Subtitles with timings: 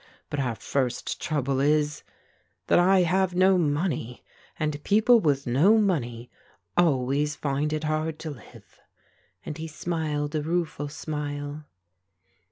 [0.31, 2.01] But our first trouble is,
[2.65, 4.23] that I have no money
[4.57, 6.31] and people with no money
[6.75, 8.79] always find it hard to live,"
[9.45, 11.65] and he smiled a rueful smile.